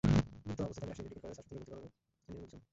[0.43, 1.91] গুরুতর অবস্থায় তাঁকে রাজশাহী মেডিকেল কলেজ হাসপাতালে ভর্তি করান
[2.21, 2.61] স্থানীয় লোকজন।